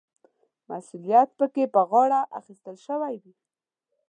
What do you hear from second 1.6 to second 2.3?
په غاړه